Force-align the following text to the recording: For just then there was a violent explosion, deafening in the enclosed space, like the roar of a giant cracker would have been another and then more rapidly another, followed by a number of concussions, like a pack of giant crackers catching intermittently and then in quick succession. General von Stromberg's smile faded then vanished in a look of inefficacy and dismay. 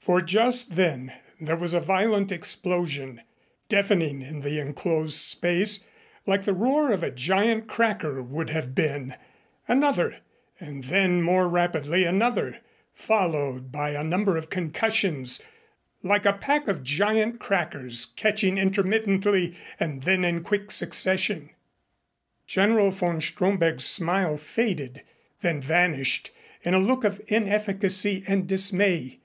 For 0.00 0.22
just 0.22 0.76
then 0.76 1.12
there 1.38 1.56
was 1.58 1.74
a 1.74 1.78
violent 1.80 2.32
explosion, 2.32 3.20
deafening 3.68 4.22
in 4.22 4.40
the 4.40 4.58
enclosed 4.58 5.12
space, 5.14 5.84
like 6.24 6.44
the 6.44 6.54
roar 6.54 6.90
of 6.90 7.02
a 7.02 7.10
giant 7.10 7.66
cracker 7.68 8.22
would 8.22 8.48
have 8.48 8.74
been 8.74 9.14
another 9.68 10.20
and 10.58 10.84
then 10.84 11.20
more 11.20 11.46
rapidly 11.50 12.04
another, 12.06 12.60
followed 12.94 13.70
by 13.70 13.90
a 13.90 14.02
number 14.02 14.38
of 14.38 14.48
concussions, 14.48 15.42
like 16.02 16.24
a 16.24 16.32
pack 16.32 16.66
of 16.66 16.82
giant 16.82 17.38
crackers 17.38 18.06
catching 18.16 18.56
intermittently 18.56 19.54
and 19.78 20.04
then 20.04 20.24
in 20.24 20.42
quick 20.42 20.70
succession. 20.70 21.50
General 22.46 22.90
von 22.90 23.20
Stromberg's 23.20 23.84
smile 23.84 24.38
faded 24.38 25.02
then 25.42 25.60
vanished 25.60 26.30
in 26.62 26.72
a 26.72 26.78
look 26.78 27.04
of 27.04 27.20
inefficacy 27.28 28.24
and 28.26 28.46
dismay. 28.46 29.18